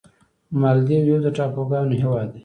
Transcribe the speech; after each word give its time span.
مالدیو 0.61 1.03
یو 1.09 1.17
د 1.25 1.27
ټاپوګانو 1.37 1.93
هېواد 2.01 2.27
دی. 2.33 2.39